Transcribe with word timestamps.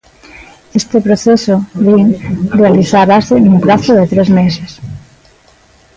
Este 0.79 0.97
proceso, 1.07 1.55
din, 1.85 2.03
realizarase 2.61 3.35
"nun 3.39 3.57
prazo 3.65 3.91
de 3.99 4.05
tres 4.11 4.27
meses". 4.39 4.71